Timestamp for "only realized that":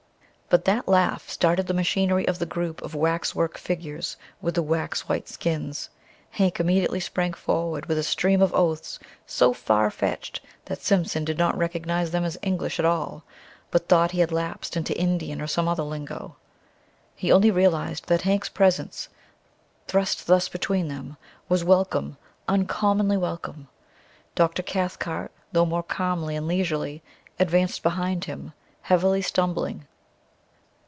17.31-18.23